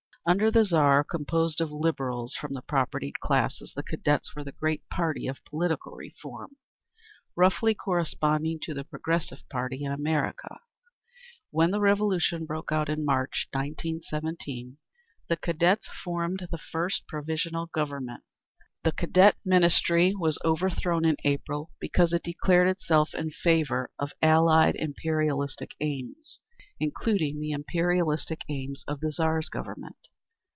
Under 0.23 0.51
the 0.51 0.63
Tsar 0.63 1.03
composed 1.03 1.61
of 1.61 1.71
Liberals 1.71 2.35
from 2.35 2.53
the 2.53 2.61
propertied 2.61 3.19
classes, 3.19 3.73
the 3.75 3.81
Cadets 3.81 4.35
were 4.35 4.43
the 4.43 4.51
great 4.51 4.87
party 4.87 5.25
of 5.25 5.43
political 5.45 5.93
reform, 5.93 6.51
roughly 7.35 7.73
corresponding 7.73 8.59
to 8.61 8.75
the 8.75 8.83
Progressive 8.83 9.39
Party 9.49 9.81
in 9.83 9.91
America. 9.91 10.59
When 11.49 11.71
the 11.71 11.79
Revolution 11.79 12.45
broke 12.45 12.71
out 12.71 12.87
in 12.87 13.03
March, 13.03 13.47
1917, 13.51 14.77
the 15.27 15.37
Cadets 15.37 15.89
formed 16.03 16.49
the 16.51 16.59
first 16.59 17.07
Provisional 17.07 17.65
Government. 17.65 18.21
The 18.83 18.91
Cadet 18.91 19.37
Ministry 19.43 20.13
was 20.13 20.37
overthrown 20.45 21.03
in 21.03 21.17
April 21.23 21.71
because 21.79 22.13
it 22.13 22.21
declared 22.21 22.67
itself 22.67 23.15
in 23.15 23.31
favour 23.31 23.89
of 23.97 24.11
Allied 24.21 24.75
imperialistic 24.75 25.71
aims, 25.79 26.41
including 26.79 27.39
the 27.39 27.51
imperialistic 27.51 28.41
aims 28.49 28.83
of 28.87 28.99
the 28.99 29.11
Tsar's 29.11 29.49
Government. 29.49 29.95